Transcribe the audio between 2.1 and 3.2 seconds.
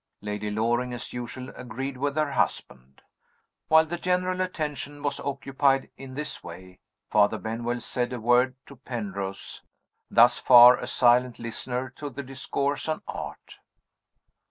her husband.